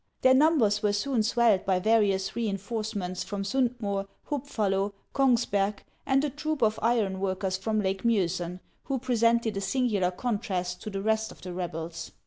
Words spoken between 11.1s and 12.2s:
of the rebels.